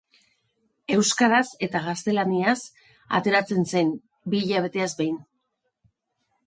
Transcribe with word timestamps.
Euskaraz 0.95 1.43
eta 1.67 1.81
gaztelaniaz 1.87 2.57
ateratzen 3.21 3.69
zen, 3.75 3.93
bi 4.35 4.43
hilabetez 4.49 4.91
behin. 5.05 5.23